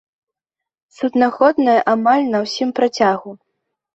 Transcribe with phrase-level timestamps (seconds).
[0.99, 3.31] Суднаходная амаль на ўсім працягу.